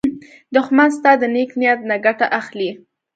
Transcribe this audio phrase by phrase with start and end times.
[0.55, 2.69] دښمن ستا د نېک نیت نه ګټه اخلي